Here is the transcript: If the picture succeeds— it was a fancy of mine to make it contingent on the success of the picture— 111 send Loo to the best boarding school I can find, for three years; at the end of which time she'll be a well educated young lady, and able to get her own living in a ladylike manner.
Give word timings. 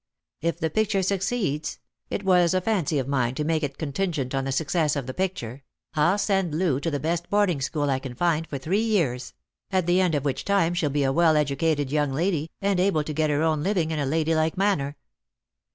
If 0.41 0.57
the 0.57 0.71
picture 0.71 1.03
succeeds— 1.03 1.77
it 2.09 2.23
was 2.25 2.55
a 2.55 2.61
fancy 2.61 2.97
of 2.97 3.07
mine 3.07 3.35
to 3.35 3.43
make 3.43 3.61
it 3.61 3.77
contingent 3.77 4.33
on 4.33 4.45
the 4.45 4.51
success 4.51 4.95
of 4.95 5.05
the 5.05 5.13
picture— 5.13 5.61
111 5.93 6.17
send 6.17 6.55
Loo 6.57 6.79
to 6.79 6.89
the 6.89 6.99
best 6.99 7.29
boarding 7.29 7.61
school 7.61 7.87
I 7.87 7.99
can 7.99 8.15
find, 8.15 8.47
for 8.47 8.57
three 8.57 8.81
years; 8.81 9.35
at 9.69 9.85
the 9.85 10.01
end 10.01 10.15
of 10.15 10.25
which 10.25 10.43
time 10.43 10.73
she'll 10.73 10.89
be 10.89 11.03
a 11.03 11.13
well 11.13 11.37
educated 11.37 11.91
young 11.91 12.11
lady, 12.11 12.49
and 12.63 12.79
able 12.79 13.03
to 13.03 13.13
get 13.13 13.29
her 13.29 13.43
own 13.43 13.61
living 13.61 13.91
in 13.91 13.99
a 13.99 14.07
ladylike 14.07 14.57
manner. 14.57 14.97